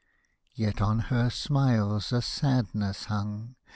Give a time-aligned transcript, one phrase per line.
[0.55, 3.53] Yet on her smiles a sadness hung.